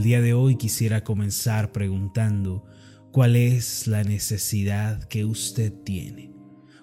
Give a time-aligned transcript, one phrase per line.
[0.00, 2.64] El día de hoy quisiera comenzar preguntando
[3.12, 6.32] cuál es la necesidad que usted tiene,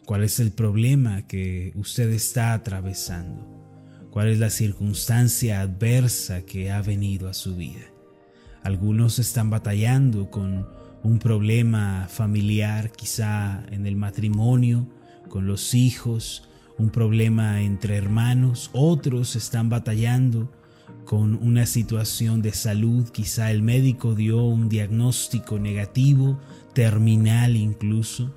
[0.06, 3.42] cuál es el problema que usted está atravesando,
[4.12, 7.88] cuál es la circunstancia adversa que ha venido a su vida.
[8.62, 10.68] Algunos están batallando con
[11.02, 14.88] un problema familiar, quizá en el matrimonio,
[15.28, 16.48] con los hijos,
[16.78, 20.52] un problema entre hermanos, otros están batallando
[21.06, 26.40] con una situación de salud, quizá el médico dio un diagnóstico negativo,
[26.74, 28.36] terminal incluso.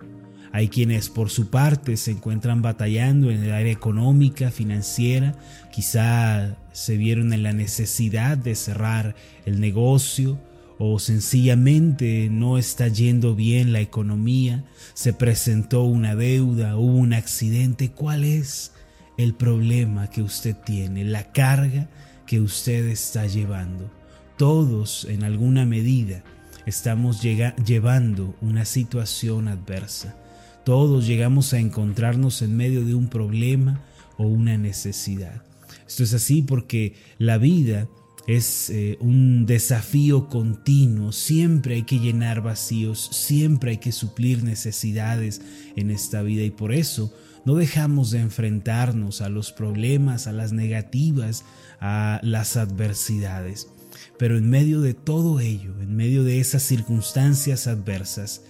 [0.53, 5.37] Hay quienes por su parte se encuentran batallando en el área económica, financiera,
[5.73, 9.15] quizá se vieron en la necesidad de cerrar
[9.47, 10.39] el negocio
[10.79, 14.65] o sencillamente no está yendo bien la economía,
[14.95, 17.91] se presentó una deuda, hubo un accidente.
[17.91, 18.73] ¿Cuál es
[19.19, 21.05] el problema que usted tiene?
[21.05, 21.91] La carga
[22.31, 23.91] que usted está llevando.
[24.37, 26.23] Todos en alguna medida
[26.65, 30.17] estamos llevando una situación adversa.
[30.65, 33.83] Todos llegamos a encontrarnos en medio de un problema
[34.17, 35.43] o una necesidad.
[35.89, 37.89] Esto es así porque la vida
[38.37, 45.43] es eh, un desafío continuo, siempre hay que llenar vacíos, siempre hay que suplir necesidades
[45.75, 47.13] en esta vida y por eso
[47.45, 51.45] no dejamos de enfrentarnos a los problemas, a las negativas,
[51.81, 53.69] a las adversidades.
[54.17, 58.43] Pero en medio de todo ello, en medio de esas circunstancias adversas,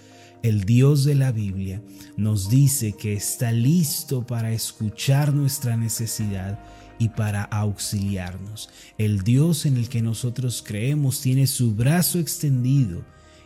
[0.43, 1.81] el Dios de la Biblia
[2.17, 6.59] nos dice que está listo para escuchar nuestra necesidad
[6.97, 8.69] y para auxiliarnos.
[8.97, 13.03] El Dios en el que nosotros creemos tiene su brazo extendido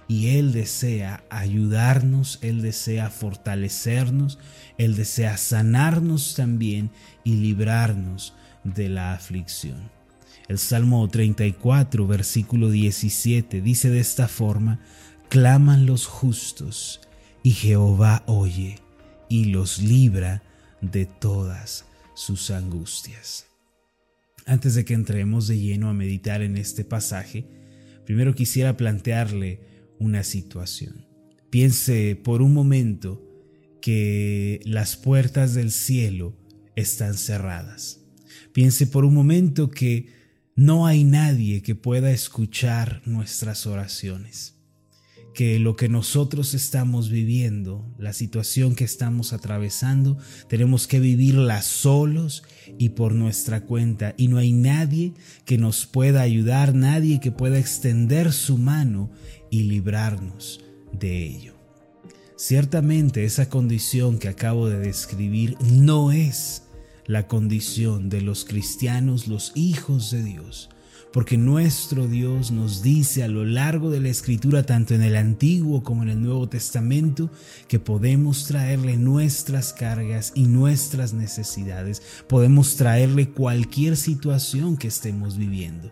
[0.07, 4.37] y Él desea ayudarnos, Él desea fortalecernos,
[4.77, 6.91] Él desea sanarnos también
[7.23, 9.89] y librarnos de la aflicción.
[10.47, 14.79] El Salmo 34, versículo 17 dice de esta forma,
[15.35, 17.01] claman los justos
[17.43, 18.79] y Jehová oye
[19.27, 20.43] y los libra
[20.79, 23.47] de todas sus angustias.
[24.45, 27.45] Antes de que entremos de lleno a meditar en este pasaje,
[28.05, 29.59] primero quisiera plantearle
[29.99, 31.05] una situación.
[31.49, 33.21] Piense por un momento
[33.81, 36.33] que las puertas del cielo
[36.77, 37.99] están cerradas.
[38.53, 40.13] Piense por un momento que
[40.55, 44.54] no hay nadie que pueda escuchar nuestras oraciones
[45.35, 52.43] que lo que nosotros estamos viviendo, la situación que estamos atravesando, tenemos que vivirla solos
[52.79, 54.15] y por nuestra cuenta.
[54.17, 55.13] Y no hay nadie
[55.45, 59.11] que nos pueda ayudar, nadie que pueda extender su mano
[59.51, 61.53] y librarnos de ello.
[62.37, 66.63] Ciertamente esa condición que acabo de describir no es
[67.05, 70.69] la condición de los cristianos, los hijos de Dios
[71.15, 75.81] porque nuestro Dios nos dice a lo largo de la escritura, tanto en el Antiguo
[75.81, 77.31] como en el Nuevo Testamento,
[77.69, 85.89] que podemos traerle nuestras cargas y nuestras necesidades, podemos traerle cualquier situación que estemos viviendo.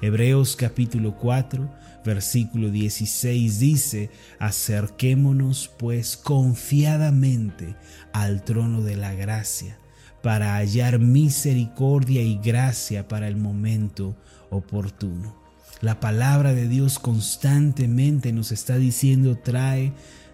[0.00, 1.70] Hebreos capítulo 4,
[2.02, 7.76] versículo 16 dice, acerquémonos pues confiadamente
[8.14, 9.76] al trono de la gracia
[10.22, 14.16] para hallar misericordia y gracia para el momento
[14.52, 15.34] oportuno.
[15.80, 19.92] La palabra de Dios constantemente nos está diciendo, trae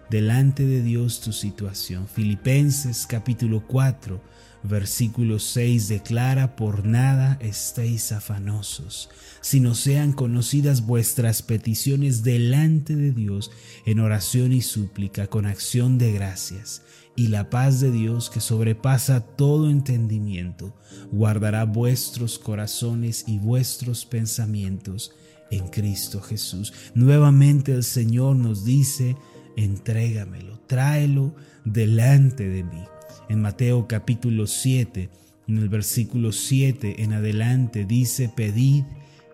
[0.09, 2.07] delante de Dios tu situación.
[2.07, 4.21] Filipenses capítulo 4,
[4.63, 9.09] versículo 6 declara, por nada estéis afanosos,
[9.41, 13.49] sino sean conocidas vuestras peticiones delante de Dios
[13.85, 16.83] en oración y súplica con acción de gracias
[17.19, 20.73] y la paz de Dios que sobrepasa todo entendimiento,
[21.11, 25.11] guardará vuestros corazones y vuestros pensamientos
[25.51, 26.71] en Cristo Jesús.
[26.95, 29.17] Nuevamente el Señor nos dice,
[29.57, 31.35] entrégamelo, tráelo
[31.65, 32.85] delante de mí.
[33.27, 35.09] En Mateo capítulo 7,
[35.49, 38.85] en el versículo 7 en adelante dice, pedid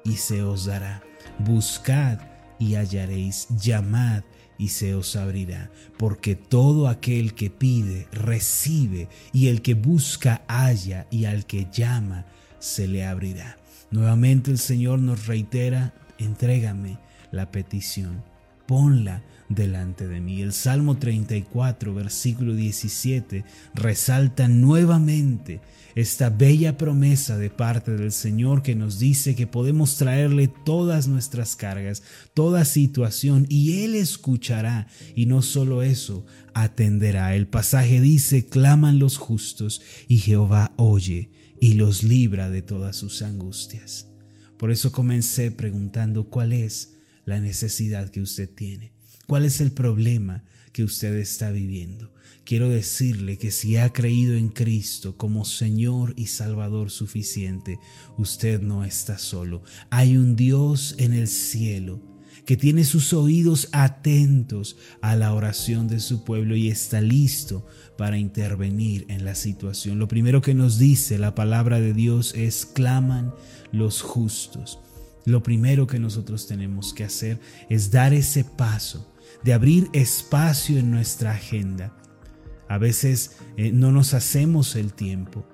[0.03, 1.03] y se os dará,
[1.37, 2.17] buscad
[2.57, 4.23] y hallaréis, llamad
[4.57, 11.07] y se os abrirá, porque todo aquel que pide, recibe, y el que busca, halla,
[11.11, 12.25] y al que llama,
[12.59, 13.57] se le abrirá.
[13.91, 16.99] Nuevamente el Señor nos reitera, entrégame
[17.31, 18.23] la petición,
[18.65, 20.41] ponla delante de mí.
[20.41, 23.43] El Salmo 34, versículo 17,
[23.73, 25.61] resalta nuevamente
[25.95, 31.55] esta bella promesa de parte del Señor que nos dice que podemos traerle todas nuestras
[31.55, 32.03] cargas,
[32.33, 37.35] toda situación, y Él escuchará, y no solo eso, atenderá.
[37.35, 41.29] El pasaje dice, claman los justos, y Jehová oye
[41.61, 44.07] y los libra de todas sus angustias.
[44.57, 46.95] Por eso comencé preguntando cuál es
[47.25, 48.93] la necesidad que usted tiene,
[49.27, 52.11] cuál es el problema que usted está viviendo.
[52.43, 57.79] Quiero decirle que si ha creído en Cristo como Señor y Salvador suficiente,
[58.17, 59.63] usted no está solo.
[59.89, 62.01] Hay un Dios en el cielo
[62.45, 67.65] que tiene sus oídos atentos a la oración de su pueblo y está listo
[67.97, 69.97] para intervenir en la situación.
[69.97, 73.33] Lo primero que nos dice la palabra de Dios es claman
[73.71, 74.77] los justos.
[75.25, 77.39] Lo primero que nosotros tenemos que hacer
[77.69, 79.14] es dar ese paso
[79.45, 81.95] de abrir espacio en nuestra agenda.
[82.67, 85.47] A veces eh, no nos hacemos el tiempo.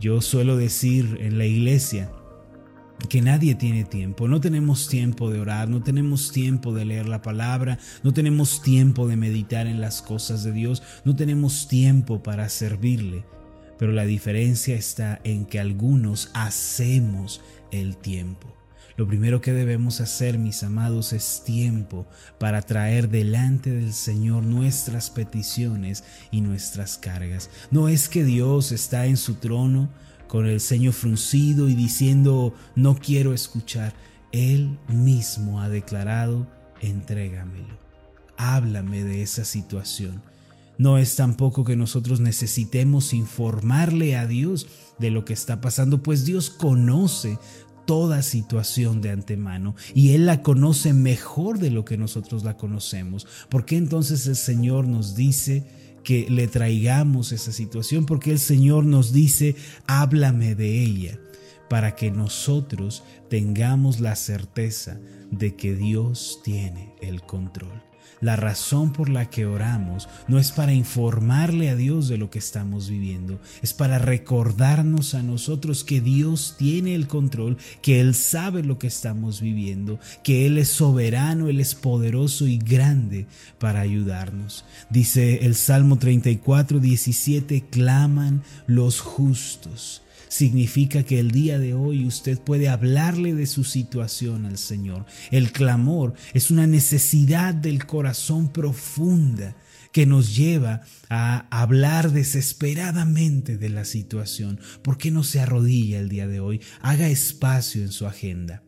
[0.00, 2.10] Yo suelo decir en la iglesia,
[3.10, 4.28] que nadie tiene tiempo.
[4.28, 9.06] No tenemos tiempo de orar, no tenemos tiempo de leer la palabra, no tenemos tiempo
[9.06, 13.26] de meditar en las cosas de Dios, no tenemos tiempo para servirle.
[13.78, 17.42] Pero la diferencia está en que algunos hacemos
[17.72, 18.63] el tiempo.
[18.96, 22.06] Lo primero que debemos hacer, mis amados, es tiempo
[22.38, 27.50] para traer delante del Señor nuestras peticiones y nuestras cargas.
[27.72, 29.88] No es que Dios está en su trono
[30.28, 33.94] con el ceño fruncido y diciendo, no quiero escuchar.
[34.30, 36.46] Él mismo ha declarado,
[36.80, 37.78] entrégamelo.
[38.36, 40.22] Háblame de esa situación.
[40.76, 44.66] No es tampoco que nosotros necesitemos informarle a Dios
[44.98, 47.38] de lo que está pasando, pues Dios conoce
[47.86, 53.26] toda situación de antemano y Él la conoce mejor de lo que nosotros la conocemos.
[53.48, 55.64] ¿Por qué entonces el Señor nos dice
[56.02, 58.06] que le traigamos esa situación?
[58.06, 61.18] Porque el Señor nos dice, háblame de ella,
[61.68, 64.98] para que nosotros tengamos la certeza
[65.30, 67.82] de que Dios tiene el control.
[68.20, 72.38] La razón por la que oramos no es para informarle a Dios de lo que
[72.38, 78.62] estamos viviendo, es para recordarnos a nosotros que Dios tiene el control, que Él sabe
[78.62, 83.26] lo que estamos viviendo, que Él es soberano, Él es poderoso y grande
[83.58, 84.64] para ayudarnos.
[84.90, 90.03] Dice el Salmo 34, 17, claman los justos
[90.34, 95.06] significa que el día de hoy usted puede hablarle de su situación al Señor.
[95.30, 99.56] El clamor es una necesidad del corazón profunda
[99.92, 104.58] que nos lleva a hablar desesperadamente de la situación.
[104.82, 106.60] ¿Por qué no se arrodilla el día de hoy?
[106.80, 108.64] Haga espacio en su agenda.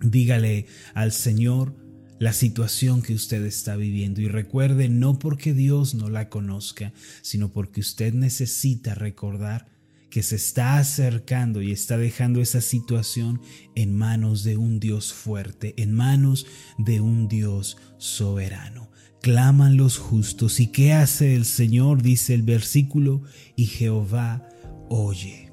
[0.00, 1.74] Dígale al Señor
[2.20, 6.92] la situación que usted está viviendo y recuerde no porque Dios no la conozca,
[7.22, 9.79] sino porque usted necesita recordar
[10.10, 13.40] que se está acercando y está dejando esa situación
[13.74, 16.46] en manos de un Dios fuerte, en manos
[16.78, 18.90] de un Dios soberano.
[19.22, 20.60] Claman los justos.
[20.60, 22.02] ¿Y qué hace el Señor?
[22.02, 23.22] Dice el versículo,
[23.54, 24.48] y Jehová
[24.88, 25.52] oye.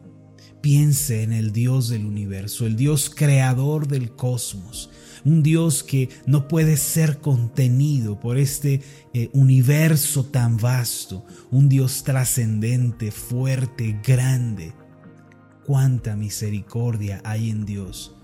[0.61, 4.89] Piense en el Dios del universo, el Dios creador del cosmos,
[5.25, 8.81] un Dios que no puede ser contenido por este
[9.13, 14.73] eh, universo tan vasto, un Dios trascendente, fuerte, grande.
[15.65, 18.15] Cuánta misericordia hay en Dios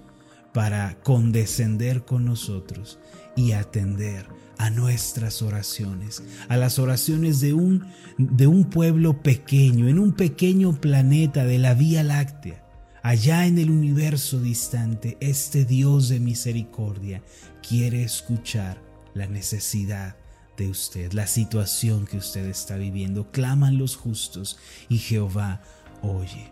[0.53, 2.99] para condescender con nosotros
[3.35, 7.85] y atender a nuestras oraciones, a las oraciones de un,
[8.17, 12.62] de un pueblo pequeño, en un pequeño planeta de la Vía Láctea
[13.03, 17.21] Allá en el universo distante, este Dios de misericordia
[17.61, 18.81] quiere escuchar
[19.13, 20.15] la necesidad
[20.55, 23.29] de usted, la situación que usted está viviendo.
[23.29, 25.61] Claman los justos y Jehová
[26.01, 26.49] oye.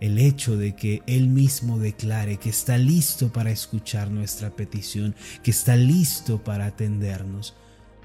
[0.00, 5.50] El hecho de que Él mismo declare que está listo para escuchar nuestra petición, que
[5.50, 7.54] está listo para atendernos,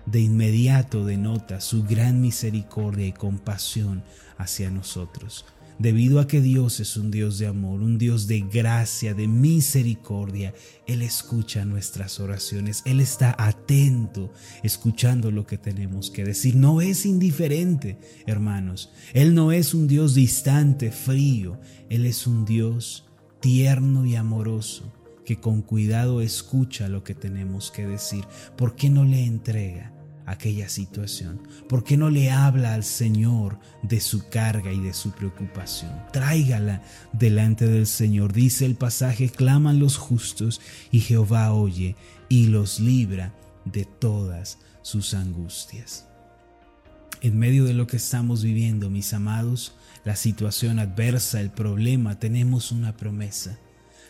[0.08, 4.04] de inmediato denota su gran misericordia y compasión
[4.40, 5.46] hacia nosotros
[5.80, 10.54] debido a que Dios es un Dios de amor, un Dios de gracia, de misericordia.
[10.86, 14.32] Él escucha nuestras oraciones, Él está atento,
[14.64, 16.56] escuchando lo que tenemos que decir.
[16.56, 18.92] No es indiferente, hermanos.
[19.14, 21.60] Él no es un Dios distante, frío.
[21.90, 23.06] Él es un Dios
[23.40, 24.94] tierno y amoroso
[25.26, 28.24] que con cuidado escucha lo que tenemos que decir.
[28.56, 29.97] ¿Por qué no le entrega?
[30.28, 31.42] Aquella situación?
[31.68, 35.92] ¿Por qué no le habla al Señor de su carga y de su preocupación?
[36.14, 38.34] Tráigala delante del Señor.
[38.34, 41.96] Dice el pasaje, claman los justos y Jehová oye
[42.30, 43.34] y los libra
[43.66, 46.06] de todas sus angustias.
[47.22, 52.72] En medio de lo que estamos viviendo, mis amados, la situación adversa, el problema, tenemos
[52.72, 53.58] una promesa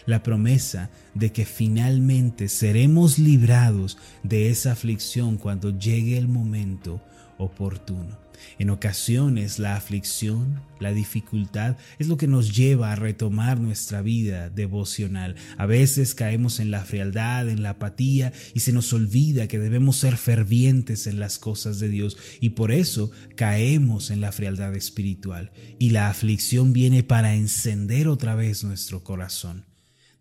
[0.07, 6.99] la promesa de que finalmente seremos librados de esa aflicción cuando llegue el momento
[7.37, 8.17] oportuno.
[8.59, 14.49] En ocasiones la aflicción, la dificultad es lo que nos lleva a retomar nuestra vida
[14.49, 15.35] devocional.
[15.57, 19.97] A veces caemos en la frialdad, en la apatía y se nos olvida que debemos
[19.97, 25.51] ser fervientes en las cosas de Dios y por eso caemos en la frialdad espiritual.
[25.79, 29.65] Y la aflicción viene para encender otra vez nuestro corazón.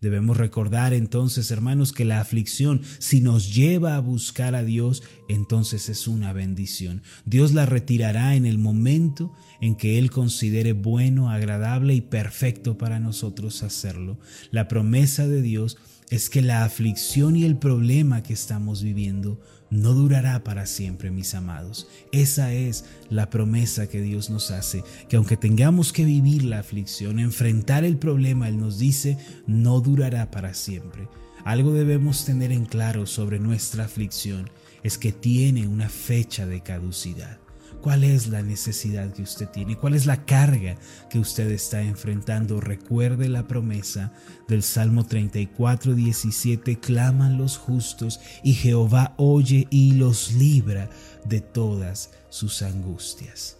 [0.01, 5.89] Debemos recordar entonces, hermanos, que la aflicción, si nos lleva a buscar a Dios, entonces
[5.89, 7.01] es una bendición.
[7.25, 12.99] Dios la retirará en el momento en que Él considere bueno, agradable y perfecto para
[12.99, 14.19] nosotros hacerlo.
[14.51, 15.77] La promesa de Dios
[16.09, 21.33] es que la aflicción y el problema que estamos viviendo no durará para siempre, mis
[21.35, 21.87] amados.
[22.11, 27.19] Esa es la promesa que Dios nos hace, que aunque tengamos que vivir la aflicción,
[27.19, 31.07] enfrentar el problema, Él nos dice, no durará para siempre.
[31.43, 34.49] Algo debemos tener en claro sobre nuestra aflicción,
[34.83, 37.39] es que tiene una fecha de caducidad.
[37.81, 39.77] ¿Cuál es la necesidad que usted tiene?
[39.77, 40.75] ¿Cuál es la carga
[41.09, 42.59] que usted está enfrentando?
[42.59, 44.11] Recuerde la promesa
[44.47, 46.79] del Salmo 34, 17.
[46.79, 50.89] Claman los justos y Jehová oye y los libra
[51.25, 53.56] de todas sus angustias.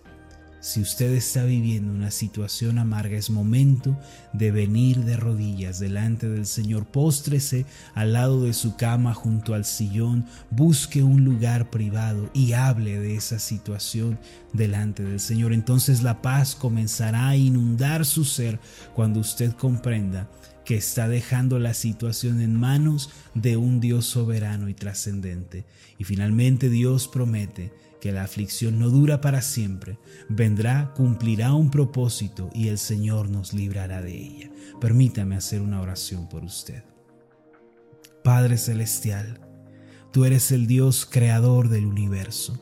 [0.67, 3.97] Si usted está viviendo una situación amarga, es momento
[4.33, 6.85] de venir de rodillas delante del Señor.
[6.87, 12.99] Póstrese al lado de su cama junto al sillón, busque un lugar privado y hable
[12.99, 14.19] de esa situación
[14.51, 15.53] delante del Señor.
[15.53, 18.59] Entonces la paz comenzará a inundar su ser
[18.93, 20.29] cuando usted comprenda
[20.65, 25.63] que está dejando la situación en manos de un Dios soberano y trascendente.
[25.97, 29.99] Y finalmente Dios promete que la aflicción no dura para siempre,
[30.29, 34.51] vendrá, cumplirá un propósito y el Señor nos librará de ella.
[34.79, 36.83] Permítame hacer una oración por usted.
[38.23, 39.39] Padre Celestial,
[40.11, 42.59] tú eres el Dios creador del universo.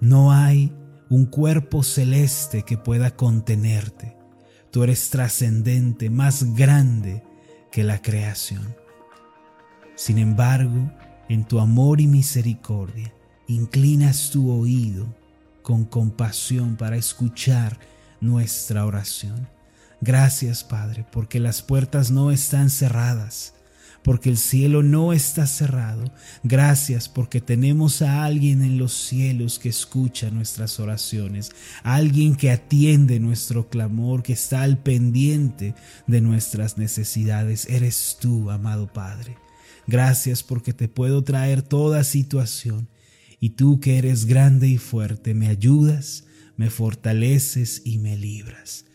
[0.00, 0.72] No hay
[1.08, 4.16] un cuerpo celeste que pueda contenerte.
[4.70, 7.22] Tú eres trascendente, más grande
[7.70, 8.76] que la creación.
[9.94, 10.90] Sin embargo,
[11.28, 13.14] en tu amor y misericordia,
[13.48, 15.06] inclinas tu oído
[15.62, 17.78] con compasión para escuchar
[18.20, 19.48] nuestra oración.
[20.00, 23.54] Gracias, Padre, porque las puertas no están cerradas,
[24.02, 26.04] porque el cielo no está cerrado.
[26.42, 33.18] Gracias porque tenemos a alguien en los cielos que escucha nuestras oraciones, alguien que atiende
[33.18, 35.74] nuestro clamor, que está al pendiente
[36.06, 37.66] de nuestras necesidades.
[37.70, 39.38] Eres tú, amado Padre.
[39.86, 42.88] Gracias porque te puedo traer toda situación
[43.44, 46.24] y tú que eres grande y fuerte, me ayudas,
[46.56, 48.86] me fortaleces y me libras.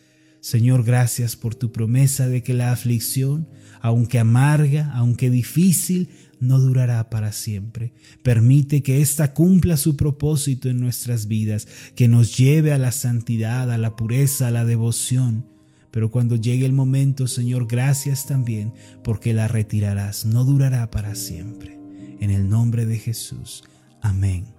[0.42, 3.48] Señor, gracias por tu promesa de que la aflicción,
[3.80, 7.94] aunque amarga, aunque difícil, no durará para siempre.
[8.24, 13.72] Permite que ésta cumpla su propósito en nuestras vidas, que nos lleve a la santidad,
[13.72, 15.46] a la pureza, a la devoción.
[15.92, 21.78] Pero cuando llegue el momento, Señor, gracias también, porque la retirarás, no durará para siempre.
[22.20, 23.64] En el nombre de Jesús.
[24.02, 24.59] Amén